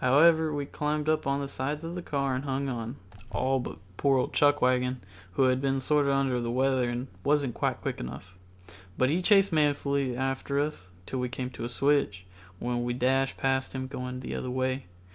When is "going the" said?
13.86-14.34